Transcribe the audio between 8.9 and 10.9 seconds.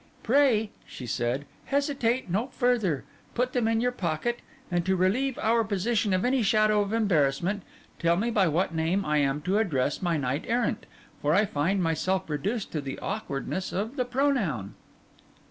I am to address my knight errant,